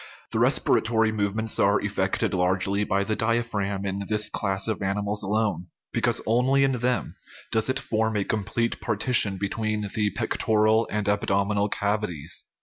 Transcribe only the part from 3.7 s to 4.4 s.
in this